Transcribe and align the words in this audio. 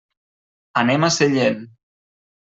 Anem 0.81 1.05
a 1.05 1.11
Sellent. 1.17 1.61